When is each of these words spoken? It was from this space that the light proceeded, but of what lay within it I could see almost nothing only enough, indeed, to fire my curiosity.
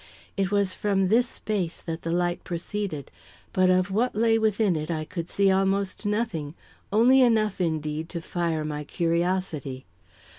It 0.35 0.49
was 0.49 0.73
from 0.73 1.09
this 1.09 1.27
space 1.29 1.79
that 1.79 2.01
the 2.01 2.09
light 2.09 2.43
proceeded, 2.43 3.11
but 3.53 3.69
of 3.69 3.91
what 3.91 4.15
lay 4.15 4.39
within 4.39 4.75
it 4.75 4.89
I 4.89 5.05
could 5.05 5.29
see 5.29 5.51
almost 5.51 6.07
nothing 6.07 6.55
only 6.91 7.21
enough, 7.21 7.61
indeed, 7.61 8.09
to 8.09 8.19
fire 8.19 8.65
my 8.65 8.83
curiosity. 8.83 9.85